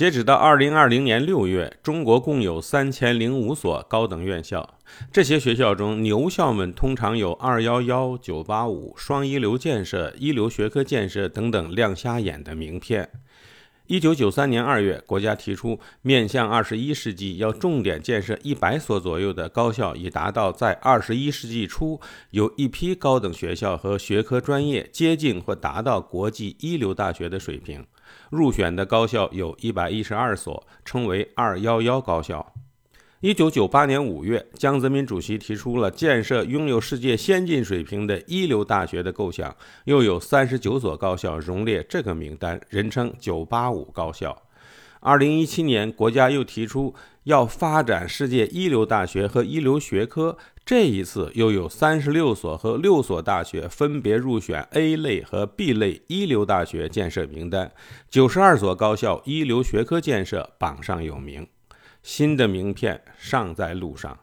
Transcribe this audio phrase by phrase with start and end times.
[0.00, 4.78] 截止到二零二零年六月，中国共有三千零五所高等院校。
[5.12, 13.10] 这些学校中，牛校们通常有“二幺幺”“九八五”“双一流建设”“一流学科建设”等等亮瞎眼的名片。
[13.90, 22.00] 一九九三年二月，国家提出面向二十一世纪，要重点建设一百所左右的高校，以达到在二十一世纪初
[22.30, 27.84] 有一批高等学校和学科专业接近或达到国际一流大学的水平。
[28.30, 32.52] 入选的高校有一百一十二所，称为“二幺幺”高校。
[33.20, 44.44] 一九九八年五月，江泽民主席提出了建设拥有世界先进水平的一流大学的构想，又有三十九所高校荣列这个名单，人称“九八五”高校。
[45.00, 57.70] 二零一七年，国家又提出要发展世界一流大学和一流学科，这一次又有三十六所和六所大学分别入选 A 类和 B 类一流大学建设名单，
[58.08, 61.46] 九十二所高校一流学科建设榜上有名。
[62.02, 64.18] 新的名片尚在路上。